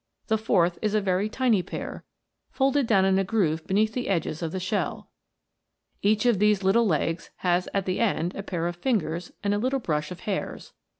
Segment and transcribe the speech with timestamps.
[0.29, 2.03] The fourth is a very tiny pair,
[2.49, 5.11] folded down in a groove beneath the edges of the shell.
[6.01, 9.59] Each of these little legs has at the end a pair of fingers and a
[9.59, 10.73] little brush of hairs.